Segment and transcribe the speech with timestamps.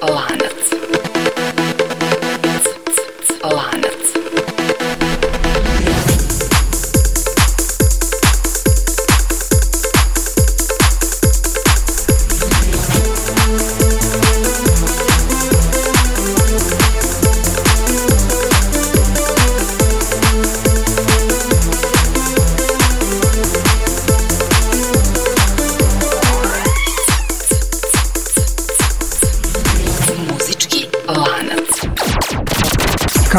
[0.00, 0.49] Alana.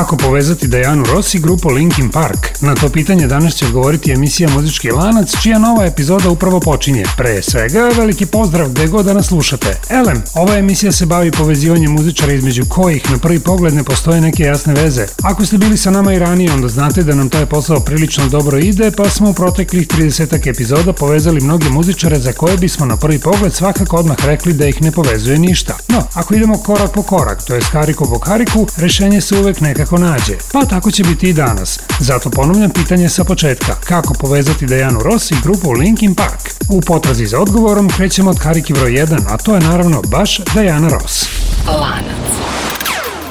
[0.02, 2.48] Kako povezati Dajanu Ross i grupu Linkin Park?
[2.62, 7.04] Na to pitanje danas će odgovoriti emisija Muzički lanac, čija nova epizoda upravo počinje.
[7.18, 9.78] Pre svega, veliki pozdrav gde god da nas slušate.
[9.90, 14.44] Elem, ova emisija se bavi povezivanjem muzičara između kojih na prvi pogled ne postoje neke
[14.44, 15.08] jasne veze.
[15.24, 18.58] Ako ste bili sa nama i ranije, onda znate da nam taj posao prilično dobro
[18.58, 23.20] ide, pa smo u proteklih 30 epizoda povezali mnoge muzičare za koje bismo na prvi
[23.20, 25.78] pogled svakako odmah rekli da ih ne povezuje ništa.
[25.88, 29.91] No, ako idemo korak po korak, to je kariku po kariku, rešenje se uvek nekako
[29.92, 30.38] kako nađe.
[30.54, 31.80] Pa tako će biti i danas.
[32.00, 33.76] Zato ponavljam pitanje sa početka.
[33.84, 36.54] Kako povezati Dejanu Ross i grupu Linkin Park?
[36.70, 40.90] U potrazi za odgovorom krećemo od kariki broj 1, a to je naravno baš Dejana
[40.90, 41.30] Ross.
[41.68, 42.32] Lanac.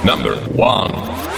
[0.05, 1.30] Number 1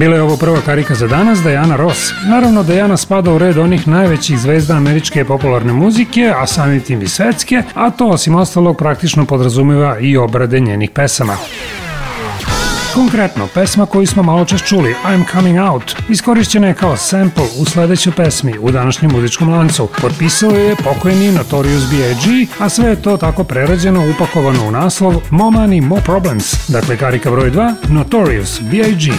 [0.00, 2.12] Bila je ovo prva karika za danas, Diana Ross.
[2.28, 7.08] Naravno, Diana spada u red onih najvećih zvezda američke popularne muzike, a samim tim i
[7.08, 11.36] svetske, a to osim ostalog praktično podrazumeva i obrade njenih pesama.
[12.94, 17.64] Konkretno, pesma koju smo malo čas čuli, I'm Coming Out, iskorišćena je kao sample u
[17.64, 19.88] sledećoj pesmi u današnjem muzičkom lancu.
[20.00, 25.56] Potpisao je pokojni Notorious B.I.G., a sve je to tako prerađeno, upakovano u naslov More
[25.56, 26.68] Money, More Problems.
[26.68, 29.12] Dakle, karika broj 2, Notorious B.I.G.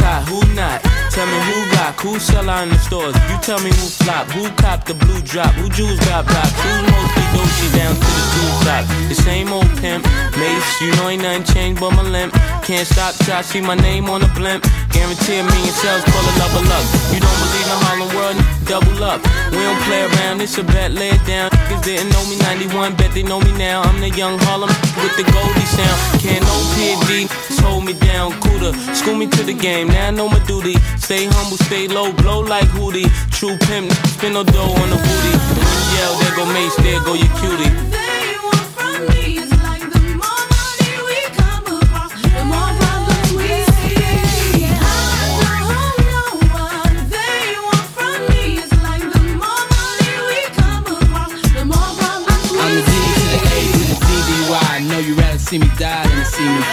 [0.00, 0.82] Now, who's hot, who not?
[1.12, 3.14] Tell me who rock, who sell out in the stores.
[3.30, 6.82] You tell me who flop, who cop the blue drop, who jewels got blocks, who's
[6.92, 8.84] mostly Dolce down to the two top.
[9.08, 10.04] The same old pimp,
[10.38, 12.32] Mace, you know ain't nothing changed but my limp.
[12.62, 14.64] Can't stop till see my name on the blimp.
[14.90, 16.84] Guarantee a million sales, pull a level up.
[17.12, 19.20] You don't believe in Harlem World, double up.
[19.52, 21.50] We don't play around, it's a bet, lay it down.
[21.50, 23.82] Niggas didn't know me 91, bet they know me now.
[23.82, 24.70] I'm the young Harlem
[25.02, 25.98] with the Goldie sound.
[26.20, 27.28] Can't no PD,
[27.60, 28.72] hold me down, cooler.
[28.94, 30.74] School me to the game, now I know my duty.
[30.96, 33.08] Stay humble, stay low, blow like Hootie.
[33.30, 35.32] True pimp, spin no dough on the booty.
[35.56, 37.72] When you yell, there go Mace, there go your cutie.
[38.80, 39.57] I'm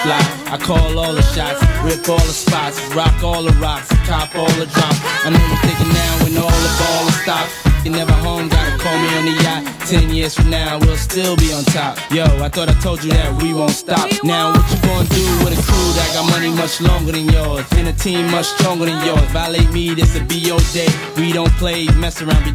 [0.06, 0.22] fly.
[0.54, 4.54] I call all the shots, rip all the spots, rock all the rocks, top all
[4.62, 5.00] the drops.
[5.26, 7.52] I know you're thinking now when all the ball stopped.
[7.84, 9.62] You never home, gotta call me on the yacht.
[9.90, 11.98] Ten years from now, we'll still be on top.
[12.10, 14.10] Yo, I thought I told you that we won't stop.
[14.24, 17.66] Now, what you gonna do with a crew that got money much longer than yours?
[17.74, 19.28] And a team much stronger than yours.
[19.30, 20.90] Violate me, this'll be your day.
[21.18, 22.54] We don't play, mess around, be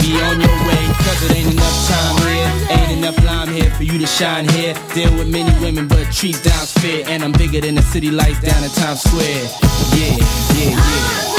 [0.00, 2.50] be on your way, cause it ain't enough time here.
[2.76, 4.74] Ain't enough lime here for you to shine here.
[4.94, 7.04] Deal with many women, but treat down's fair.
[7.06, 9.48] And I'm bigger than the city lights down in Times Square.
[9.96, 10.16] Yeah,
[10.54, 11.33] yeah, yeah.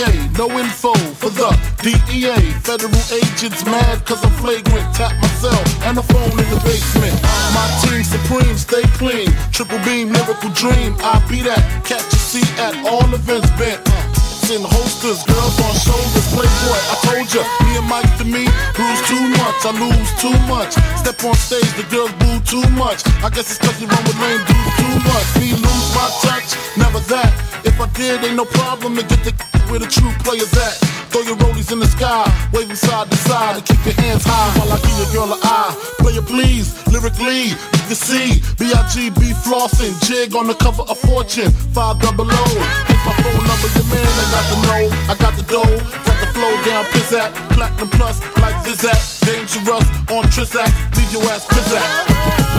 [0.00, 1.50] No info for the
[1.82, 2.32] DEA.
[2.64, 4.94] Federal agents mad cause I'm flagrant.
[4.94, 7.20] Tap myself and the phone in the basement.
[7.52, 9.28] My team supreme, stay clean.
[9.52, 10.96] Triple beam, miracle dream.
[11.00, 11.84] I be that.
[11.84, 14.09] Catch a seat at all events bent.
[14.50, 16.80] In holsters, girls on shoulders, playboy.
[16.90, 18.50] I told ya, me and Mike to me,
[18.82, 20.74] lose too much, I lose too much.
[20.98, 23.06] Step on stage, the girls boo too much.
[23.22, 25.26] I guess it's cause you run with lame dudes too much.
[25.38, 27.30] Me lose my touch, never that.
[27.64, 29.32] If I did, ain't no problem to get the
[29.70, 30.99] where the true players at.
[31.10, 34.50] Throw your rollies in the sky, waving side to side, and keep your hands high
[34.58, 35.74] while I give your girl an eye.
[35.98, 39.34] Player please, lyrically, you can see B.I.G.B.
[39.42, 42.44] flossing, jig on the cover of Fortune, five double O.
[42.86, 45.76] Hit my phone number, your man, I got the know, I got the dough,
[46.06, 51.44] got the flow down, pizzat, platinum plus, like Zizat, dangerous on Trizak, leave your ass
[51.46, 52.49] pizzat.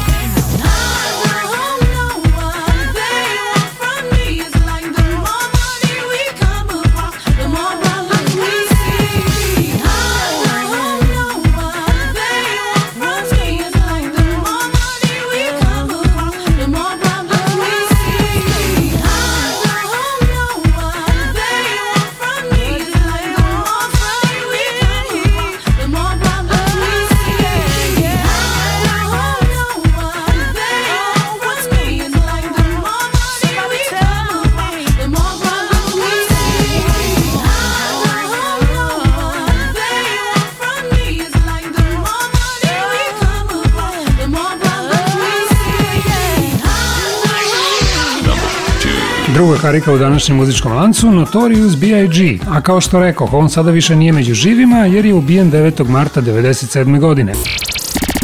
[49.34, 52.40] Druga karika u današnjem muzičkom lancu Notorious B.I.G.
[52.50, 55.88] A kao što rekao, on sada više nije među živima jer je ubijen 9.
[55.88, 57.00] marta 1997.
[57.00, 57.34] godine.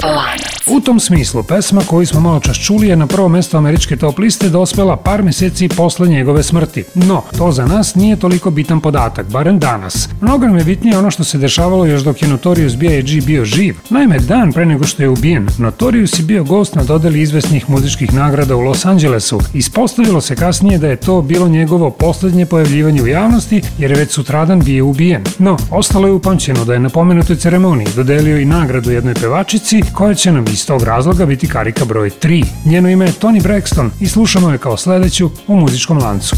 [0.03, 0.56] Lanac.
[0.69, 4.19] U tom smislu, pesma koju smo malo čas čuli je na prvo mesto američke top
[4.19, 6.83] liste dospela par meseci posle njegove smrti.
[6.93, 10.09] No, to za nas nije toliko bitan podatak, barem danas.
[10.21, 13.21] Mnogo nam je bitnije ono što se dešavalo još dok je Notorious B.I.G.
[13.25, 13.75] bio živ.
[13.89, 18.13] Naime, dan pre nego što je ubijen, Notorious je bio gost na dodeli izvesnih muzičkih
[18.13, 19.39] nagrada u Los Angelesu.
[19.53, 24.11] Ispostavilo se kasnije da je to bilo njegovo poslednje pojavljivanje u javnosti, jer je već
[24.11, 25.23] sutradan bio ubijen.
[25.39, 30.13] No, ostalo je upamćeno da je na pomenutoj ceremoniji dodelio i nagradu jednoj pevačici, koja
[30.13, 32.45] će nam iz tog razloga biti karika broj 3.
[32.65, 36.35] Njeno ime je Tony Braxton i slušamo je kao sledeću u muzičkom lancu.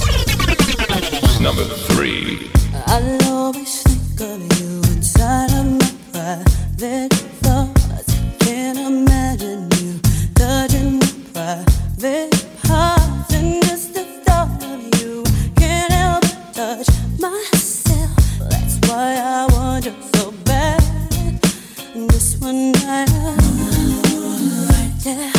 [1.40, 2.38] Number 3
[2.88, 8.14] I always think of you inside of my private thoughts.
[8.40, 10.00] Can't imagine you
[10.34, 15.24] touching my private parts And just the thought of you
[15.56, 18.12] Can't help but touch myself.
[18.50, 20.82] That's why I want you so bad.
[22.10, 23.19] This one night
[25.06, 25.32] yeah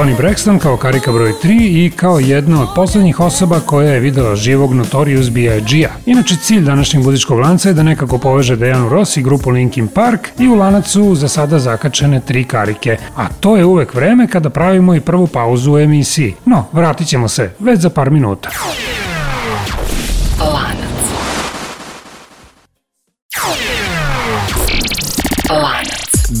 [0.00, 4.36] Tony Braxton kao karika broj 3 i kao jedna od poslednjih osoba koja je videla
[4.36, 5.90] živog Notorious B.I.G.-a.
[6.06, 10.28] Inače, cilj današnjeg muzičkog lanca je da nekako poveže Dejanu Ross i grupu Linkin Park
[10.38, 14.50] i u lanac su za sada zakačene tri karike, a to je uvek vreme kada
[14.50, 16.34] pravimo i prvu pauzu u emisiji.
[16.44, 18.50] No, vratit ćemo se već za par minuta.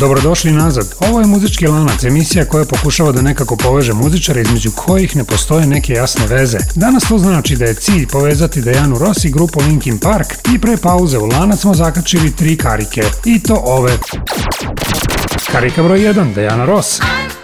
[0.00, 0.94] Dobrodošli nazad.
[1.00, 5.66] Ovo je Muzički lanac, emisija koja pokušava da nekako poveže muzičare između kojih ne postoje
[5.66, 6.58] neke jasne veze.
[6.74, 10.76] Danas to znači da je cilj povezati Dejanu Ross i grupu Linkin Park i pre
[10.76, 13.02] pauze u lanac smo zakačili tri karike.
[13.24, 13.98] I to ove.
[15.52, 17.00] Karika broj 1, Dejana Ross.
[17.00, 17.39] coming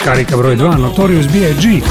[0.00, 1.82] Skarika broj 2, Notorious B.I.G.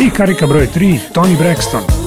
[0.00, 1.97] I karika broj 3, Tony Braxton.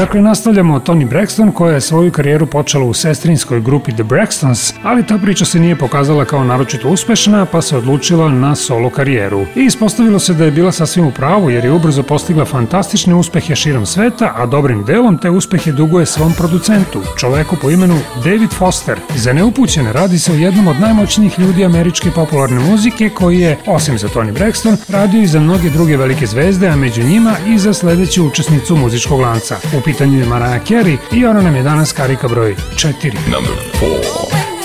[0.00, 5.06] Dakle, nastavljamo Tony Braxton koja je svoju karijeru počela u sestrinskoj grupi The Braxtons, ali
[5.06, 9.40] ta priča se nije pokazala kao naročito uspešna, pa se odlučila na solo karijeru.
[9.56, 13.56] I ispostavilo se da je bila sasvim u pravu jer je ubrzo postigla fantastične uspehe
[13.56, 18.98] širom sveta, a dobrim delom te uspehe duguje svom producentu, čoveku po imenu David Foster.
[19.16, 23.98] Za neupućene radi se o jednom od najmoćnijih ljudi američke popularne muzike koji je, osim
[23.98, 27.74] za Tony Braxton, radio i za mnoge druge velike zvezde, a među njima i za
[27.74, 29.56] sledeću učesnicu muzičkog lanca.
[29.78, 33.14] U pitanju je Mariah Carey i ona nam je danas karika broj 4.
[33.32, 34.59] Number 4.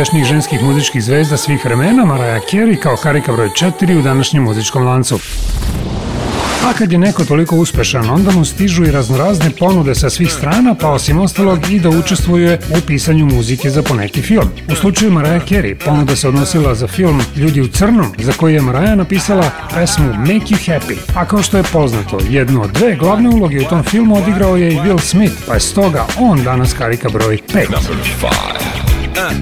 [0.00, 4.86] najuspešnijih ženskih muzičkih zvezda svih vremena, Mariah Carey kao karika broj 4 u današnjem muzičkom
[4.86, 5.18] lancu.
[6.64, 10.74] A kad je neko toliko uspešan, onda mu stižu i raznorazne ponude sa svih strana,
[10.74, 14.48] pa osim ostalog i da učestvuje u pisanju muzike za poneki film.
[14.72, 18.60] U slučaju Mariah Carey, ponuda se odnosila za film Ljudi u crnom, za koji je
[18.60, 20.96] Mariah napisala pesmu Make You Happy.
[21.14, 24.72] A kao što je poznato, jednu od dve glavne uloge u tom filmu odigrao je
[24.72, 28.89] i Will Smith, pa je stoga on danas karika broj 5.
[29.16, 29.34] Uh,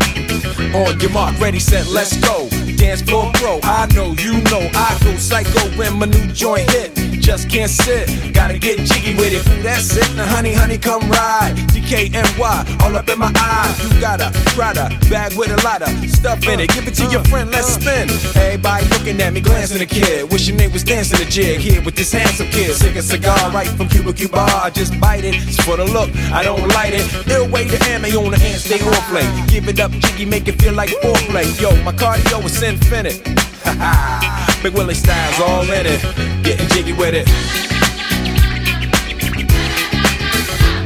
[0.75, 2.49] on your mark, ready, set, let's go.
[2.77, 7.18] Dance floor pro, I know, you know, I go psycho when my new joint hit.
[7.29, 9.45] Just can't sit, gotta get jiggy with it.
[9.63, 11.53] That's it, now honey, honey, come ride.
[11.77, 13.85] DKNY, all up in my eyes.
[13.85, 16.71] You got a Prada bag with a lot of stuff in it.
[16.71, 18.09] Give it to your friend, let's spin.
[18.35, 20.33] Everybody looking at me, glancing a kid.
[20.33, 22.75] Wishing they was dancing a jig here with this handsome kid.
[22.75, 24.39] Sick a cigar right from Cuba Cuba.
[24.39, 27.05] I just bite it, it's for the look, I don't light it.
[27.29, 29.29] Ill way to ammo on the hand, stay on play.
[29.49, 31.45] Give it up, jiggy, make it feel like foreplay.
[31.61, 33.48] Yo, my cardio is infinite.
[34.63, 36.01] Big Willie styles all in it.
[36.43, 37.27] Getting jiggy with it.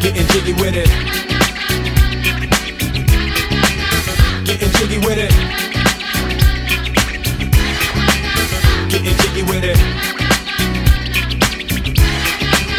[0.02, 0.88] Getting jiggy with it.
[4.44, 5.30] Getting jiggy with it.
[8.90, 9.78] Getting jiggy with it.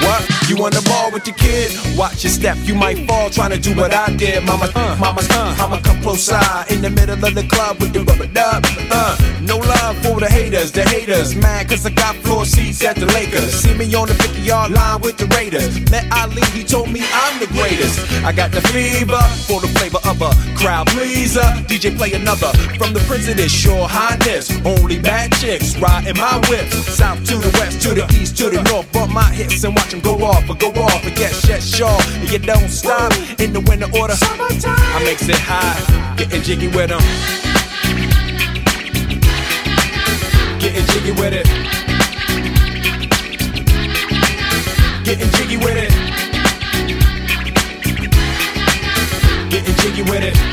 [0.04, 0.22] What?
[0.50, 1.72] You on the ball with your kid?
[1.98, 4.44] Watch your step, you might fall trying to do what I did.
[4.44, 5.43] Mama, uh, mama, uh,
[6.14, 8.64] close in the middle of the club with the rubber dub.
[8.92, 11.36] Uh, no love for the haters, the haters.
[11.36, 13.54] Mad cause I got floor seats at the Lakers.
[13.54, 15.80] See me on the 50 yard line with the Raiders.
[15.90, 18.00] Met Ali, he told me I'm the greatest.
[18.24, 21.50] I got the fever for the flavor of a crowd pleaser.
[21.70, 24.52] DJ play another from the president's your highness.
[24.66, 26.70] Only bad chicks riding my whip.
[26.72, 28.92] South to the west, to the east, to the north.
[28.92, 31.98] Bump my hips and watch them go off, or go off, and get shut shaw.
[32.22, 34.16] And you don't stop in the winter order.
[34.16, 34.76] Summertime.
[34.78, 37.02] I makes it high, getting jiggy with them.
[40.60, 41.46] Getting jiggy with it.
[45.04, 45.92] Getting jiggy with it.
[49.50, 50.53] Getting jiggy with it.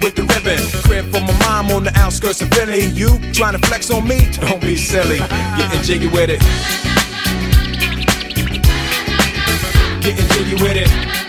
[0.00, 0.58] with the ribbon.
[0.84, 2.86] Crib for my mom on the outskirts of Philly.
[2.86, 4.28] You trying to flex on me?
[4.40, 5.18] Don't be silly.
[5.18, 6.40] Getting jiggy with it.
[10.02, 11.25] Getting jiggy with it.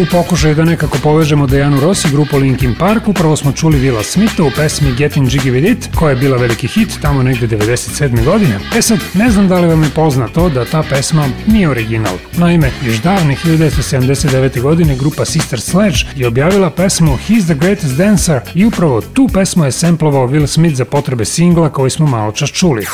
[0.00, 4.42] U pokušaju da nekako povežemo Dejanu Rossi grupu Linkin Park, upravo smo čuli Vila Smitha
[4.42, 8.24] u pesmi Getting Jiggy With It, koja je bila veliki hit tamo negde 97.
[8.24, 8.58] godine.
[8.76, 12.14] E sad, ne znam da li vam je poznato da ta pesma nije original.
[12.36, 14.60] Naime, još davne 1979.
[14.60, 19.64] godine grupa Sister Sledge je objavila pesmu He's the Greatest Dancer i upravo tu pesmu
[19.64, 22.86] je semplovao Will Smith za potrebe singla koji smo malo čas čuli.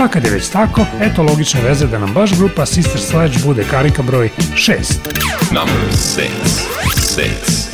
[0.00, 3.64] Pa kad je već tako, eto logične veze da nam baš grupa Sister Sledge bude
[3.70, 4.72] karika broj 6.
[5.50, 6.20] Number 6.
[6.94, 7.69] 6.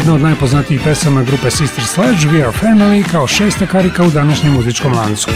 [0.00, 4.52] Jedna od najpoznatijih pesama grupe Sister Sledge, We Are Family, kao šesta karika u današnjem
[4.52, 5.30] muzičkom lancu.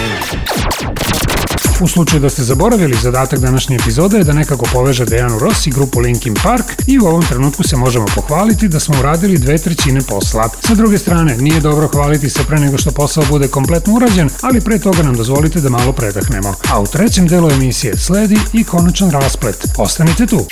[1.81, 5.70] U slučaju da ste zaboravili, zadatak današnje epizode je da nekako poveže Dejanu Ross i
[5.70, 10.00] grupu Linkin Park i u ovom trenutku se možemo pohvaliti da smo uradili dve trećine
[10.09, 10.48] posla.
[10.66, 14.61] Sa druge strane, nije dobro hvaliti se pre nego što posao bude kompletno urađen, ali
[14.61, 16.55] pre toga nam dozvolite da malo predahnemo.
[16.70, 19.66] A u trećem delu emisije sledi i konačan rasplet.
[19.79, 20.46] Ostanite tu!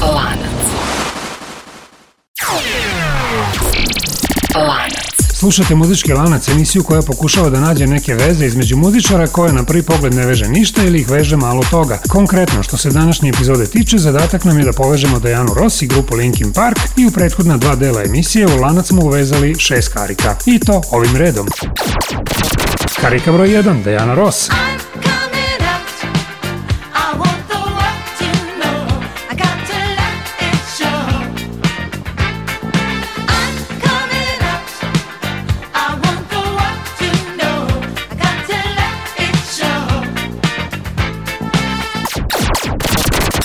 [0.00, 0.91] Lanac.
[4.54, 5.12] Lanac.
[5.42, 9.82] Slušate muzički lanac, emisiju koja pokušava da nađe neke veze između muzičara koje na prvi
[9.82, 11.98] pogled ne veže ništa ili ih veže malo toga.
[12.08, 16.14] Konkretno, što se današnje epizode tiče, zadatak nam je da povežemo Dejanu Ross i grupu
[16.16, 20.36] Linkin Park i u prethodna dva dela emisije u lanac smo uvezali šest karika.
[20.46, 21.48] I to ovim redom.
[23.00, 24.48] Karika broj 1, Dejana Ross.
[24.48, 25.21] I'm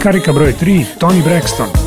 [0.03, 1.84] Karika broj 3, Tony Braxton.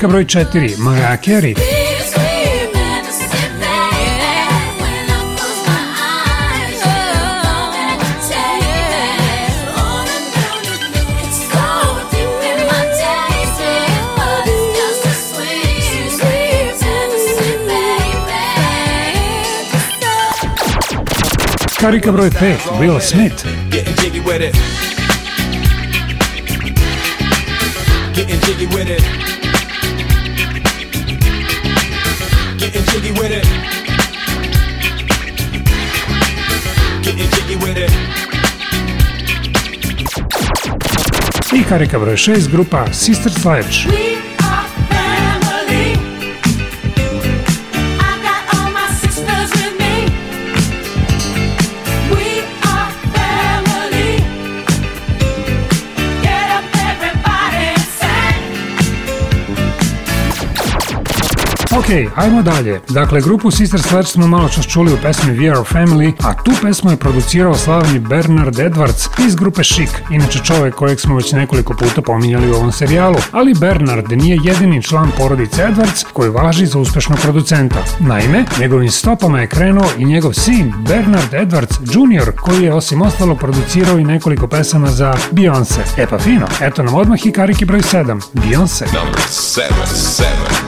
[0.00, 1.54] Karika broj 4, Mariah Carey.
[21.78, 23.44] Karika broj 5, Will Smith.
[23.70, 24.54] Getting jiggy with it.
[28.14, 29.19] Getting jiggy with it.
[41.70, 44.19] Karika broj 6, grupa Sister Sledge.
[61.90, 62.80] Ok, ajmo dalje.
[62.88, 66.50] Dakle, grupu Sister Sledge smo malo čas čuli u pesmi We Are Family, a tu
[66.62, 71.74] pesmu je producirao slavni Bernard Edwards iz grupe Chic, inače čovek kojeg smo već nekoliko
[71.74, 73.16] puta pominjali u ovom serijalu.
[73.32, 77.84] Ali Bernard nije jedini član porodice Edwards koji važi za uspešnog producenta.
[78.00, 82.32] Naime, njegovim stopama je krenuo i njegov sin Bernard Edwards Jr.
[82.40, 85.80] koji je osim ostalo producirao i nekoliko pesama za Beyoncé.
[85.96, 88.84] E pa fino, eto nam odmah i kariki broj 7, Beyoncé.
[88.94, 90.59] Number 7, 7.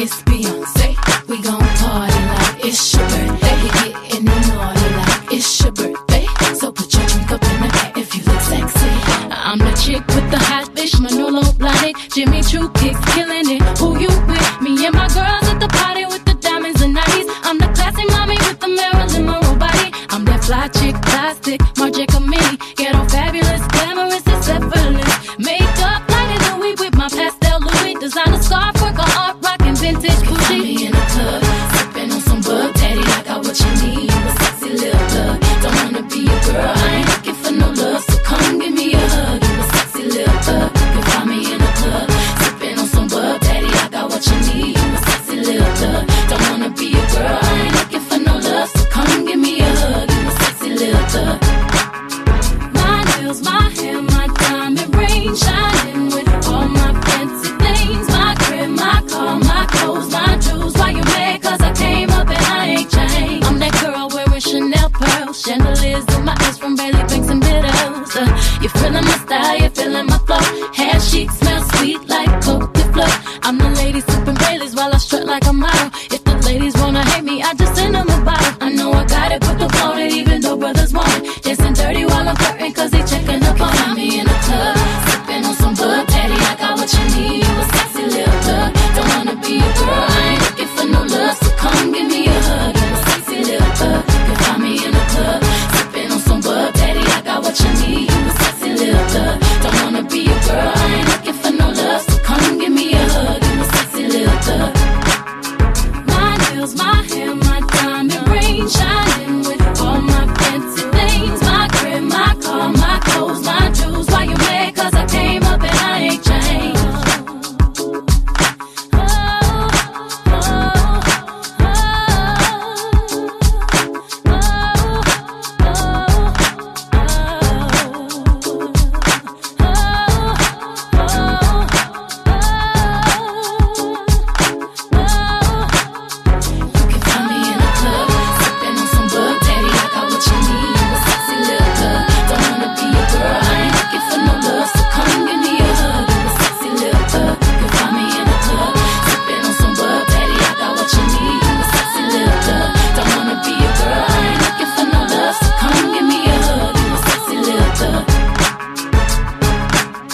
[0.00, 0.96] It's Beyonce.
[1.28, 3.56] We gon' party like it's your birthday.
[3.62, 6.26] We getting naughty like it's your birthday.
[6.54, 8.90] So put your drink up in the air if you look sexy.
[9.30, 13.62] I'm the chick with the hot fish, Manolo Blahnik, Jimmy Choo kicks, killing it.
[13.78, 14.60] Who you with?
[14.62, 17.28] Me and my girls at the party with the diamonds and nighties.
[17.44, 19.92] I'm the classy mommy with the Marilyn Monroe body.
[20.08, 22.56] I'm that fly chick, plastic, Marja Kamini.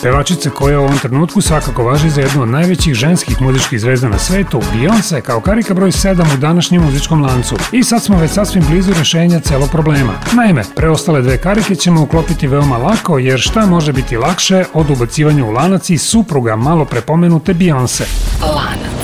[0.06, 4.18] Pevačica koja u ovom trenutku svakako važi za jednu od najvećih ženskih muzičkih zvezda na
[4.18, 7.56] svetu, Beyoncé kao karika broj 7 u današnjem muzičkom lancu.
[7.72, 10.12] I sad smo već sasvim blizu rešenja celog problema.
[10.32, 15.44] Naime, preostale dve karike ćemo uklopiti veoma lako, jer šta može biti lakše od ubacivanja
[15.44, 18.04] u lanac i supruga malo prepomenute Beyoncé.
[18.42, 18.96] Lanac.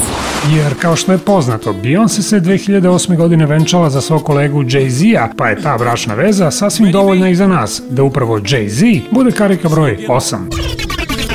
[0.50, 3.16] Jer kao što je poznato, Beyoncé se 2008.
[3.16, 7.46] godine venčala za svog kolegu Jay-Z-a, pa je ta bračna veza sasvim dovoljna i za
[7.46, 10.36] nas, da upravo Jay-Z bude karika broj 8.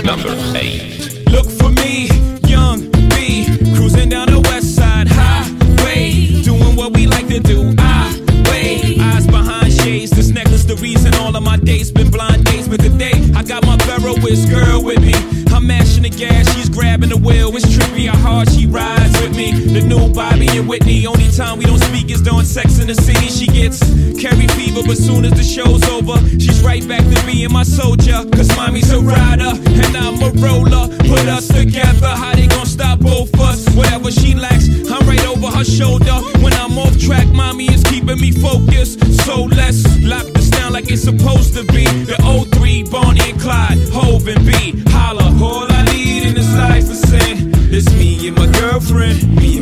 [0.07, 1.27] Number 8.
[1.31, 2.07] Look for me,
[2.47, 3.43] young B,
[3.75, 7.75] cruising down the west side highway, doing what we like to do.
[7.77, 8.15] I
[8.49, 10.11] wait, eyes behind shades.
[10.11, 12.69] This necklace, the reason all of my dates been blind dates.
[12.69, 15.13] But today, I got my Ferroist girl with me.
[15.53, 17.53] I'm mashing the gas, she's grabbing the wheel.
[17.57, 18.96] It's trippy how hard she rides
[19.37, 19.51] me.
[19.51, 21.05] The new Bobby and Whitney.
[21.05, 23.27] Only time we don't speak is during sex in the city.
[23.29, 23.79] She gets
[24.19, 28.25] carry fever, but soon as the show's over, she's right back to being my soldier.
[28.33, 30.89] Cause mommy's a rider and I'm a roller.
[31.05, 33.69] Put us together, how they gonna stop both us?
[33.75, 36.17] Whatever she lacks, I'm right over her shoulder.
[36.41, 38.97] When I'm off track, mommy is keeping me focused.
[39.23, 41.85] So let's lock this down like it's supposed to be.
[42.09, 42.17] The
[42.57, 44.83] 03, Bonnie and Clyde, Hove and B.
[44.89, 45.66] Holla, all
[48.91, 49.56] brethren.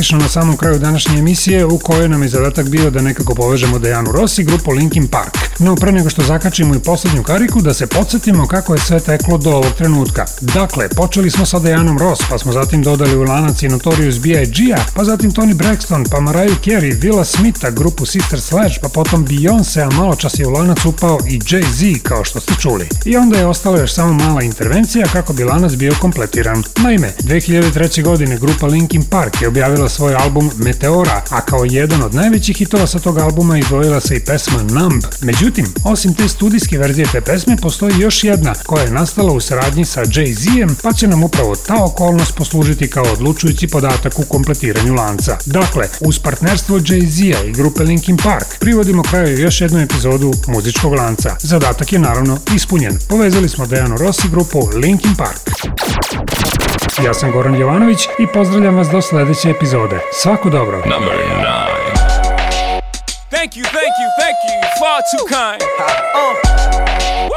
[0.00, 3.78] Praktično na samom kraju današnje emisije u kojoj nam je zadatak bio da nekako povežemo
[3.78, 5.39] Dejanu Ross i grupu Linkin Park.
[5.62, 9.38] No pre nego što zakačimo i poslednju kariku da se podsjetimo kako je sve teklo
[9.38, 10.24] do ovog trenutka.
[10.40, 14.84] Dakle, počeli smo sa Dejanom Ross, pa smo zatim dodali u lanac i Notorious B.I.G.-a,
[14.94, 19.80] pa zatim Tony Braxton, pa Mariah Carey, Willa Smitha, grupu Sister Sledge, pa potom Beyoncé,
[19.80, 22.88] a malo čas je u lanac upao i Jay-Z, kao što ste čuli.
[23.04, 26.62] I onda je ostala još samo mala intervencija kako bi lanac bio kompletiran.
[26.76, 28.02] Naime, 2003.
[28.02, 32.86] godine grupa Linkin Park je objavila svoj album Meteora, a kao jedan od najvećih hitova
[32.86, 35.02] sa tog albuma izdvojila se i pesma Numb.
[35.22, 35.49] Međutim,
[35.84, 40.00] osim te studijske verzije te pesme, postoji još jedna koja je nastala u saradnji sa
[40.04, 45.36] Jay-Z-em, pa će nam upravo ta okolnost poslužiti kao odlučujući podatak u kompletiranju lanca.
[45.46, 51.36] Dakle, uz partnerstvo Jay-Z-a i grupe Linkin Park privodimo kraju još jednu epizodu muzičkog lanca.
[51.40, 52.98] Zadatak je naravno ispunjen.
[53.08, 55.50] Povezali smo Dejanu Rossi grupu Linkin Park.
[57.04, 60.00] Ja sam Goran Jovanović i pozdravljam vas do sledeće epizode.
[60.12, 60.76] Svako dobro!
[60.76, 61.89] Number 9.
[63.30, 64.60] Thank you, thank you, thank you.
[64.78, 65.62] Far too kind.
[65.78, 67.30] Uh.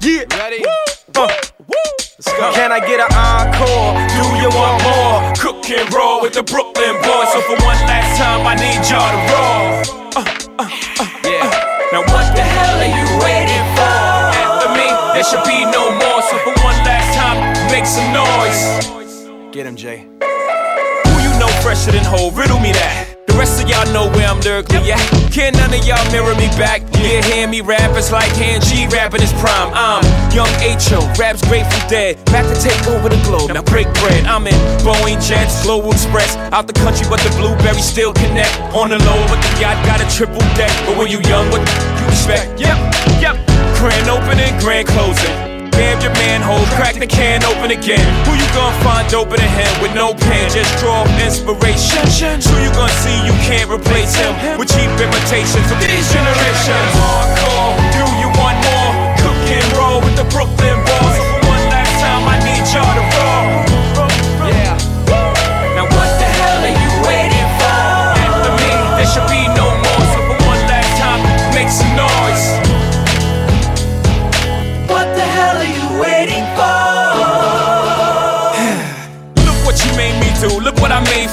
[0.00, 0.24] Yeah.
[0.36, 0.62] Ready?
[0.62, 1.24] Woo.
[1.24, 2.52] Uh.
[2.52, 3.96] Can I get an encore?
[4.12, 5.32] Do you want more?
[5.40, 7.32] Cook and roll with the Brooklyn boys.
[7.32, 9.66] So for one last time, I need y'all to roll.
[10.14, 10.24] Uh,
[10.58, 10.68] uh,
[11.00, 11.48] uh, yeah.
[11.92, 13.96] Now what the hell are you waiting for?
[14.36, 14.86] After me,
[15.16, 16.20] there should be no more.
[16.28, 17.40] So for one last time,
[17.72, 19.54] make some noise.
[19.54, 20.04] Get him, Jay.
[20.04, 22.30] Who you know fresher than whole?
[22.32, 23.07] Riddle me that.
[23.38, 24.98] The rest of y'all know where I'm lyrically at.
[25.30, 26.82] Can none of y'all mirror me back?
[26.98, 29.70] Yeah, hear me rap, it's like hand G rapping his prime.
[29.78, 30.02] I'm
[30.34, 32.18] young H.O., raps Grateful Dead.
[32.34, 34.26] Back to take over the globe, now break bread.
[34.26, 36.34] I'm in Boeing Jets, Global Express.
[36.50, 38.58] Out the country, but the blueberries still connect.
[38.74, 40.74] On the low, but the yacht got a triple deck.
[40.90, 42.58] But when you young, what you expect?
[42.58, 42.74] Yep,
[43.22, 43.38] yep.
[43.78, 45.47] Grand opening, grand closing.
[45.78, 48.02] Grab your manhole, crack the can open again.
[48.26, 50.50] Who you gonna find open a him with no pen?
[50.50, 52.02] Just draw inspiration.
[52.50, 56.90] Who you gonna see you can't replace him with cheap imitations of these generations?
[56.98, 58.90] Hardcore, do you want more?
[59.22, 60.87] Cook and roll with the Brooklyn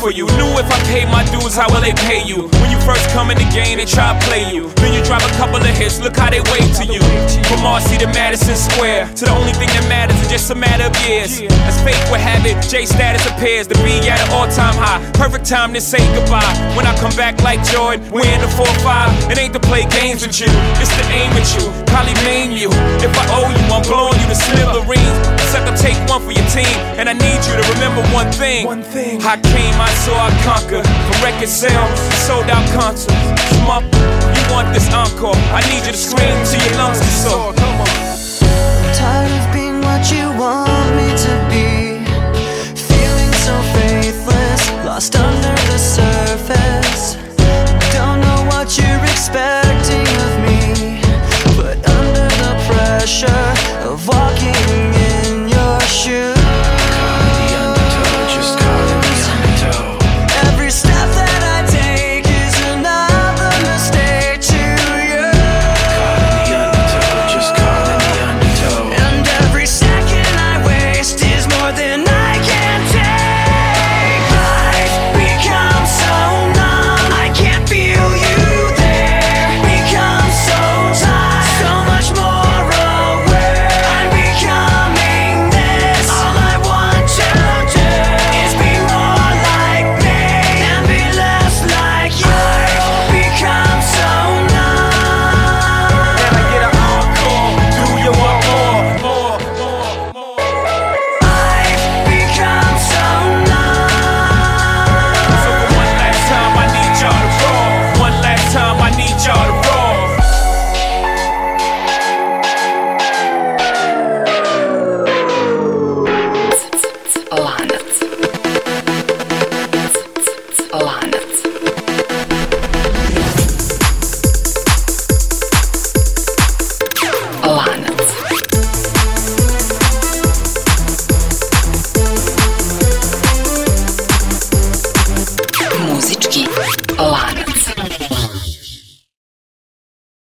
[0.06, 0.28] for you.
[0.38, 2.46] Knew if I paid my dues, how will they pay you?
[2.62, 4.70] When you first come in the game, they try to play you.
[5.06, 6.00] Drop a couple of hits.
[6.02, 7.02] Look how they wave to you.
[7.46, 10.90] From Marcy to Madison Square, to the only thing that matters is just a matter
[10.90, 11.42] of years.
[11.70, 14.98] As fate would have it, J status appears to be at an all-time high.
[15.14, 16.42] Perfect time to say goodbye.
[16.74, 19.30] When I come back like Jordan, we're in the 4-5.
[19.32, 20.50] It ain't to play games with you,
[20.82, 21.70] it's to aim at you.
[21.86, 22.74] Probably maim you.
[23.06, 25.18] If I owe you, I'm blowing you to smithereens.
[25.46, 28.66] Except I'll take one for your team, and I need you to remember one thing.
[28.66, 29.22] One thing.
[29.22, 30.82] I came, I saw, I conquered.
[30.82, 31.94] From record sales,
[32.26, 33.14] sold out concerts.
[33.54, 33.86] Come up,
[34.52, 35.36] want this encore.
[35.54, 37.54] I need you to scream till your lungs get sore.
[37.54, 37.88] Come on.
[37.88, 41.68] I'm tired of being what you want me to be.
[42.90, 47.16] Feeling so faithless, lost under the surface.
[47.94, 49.65] Don't know what you expect.